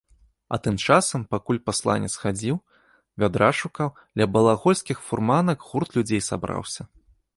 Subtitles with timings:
[0.55, 2.57] А тым часам, пакуль пасланец хадзіў,
[3.25, 3.91] вядра шукаў,
[4.23, 6.83] ля балагольскіх фурманак гурт людзей сабраўся.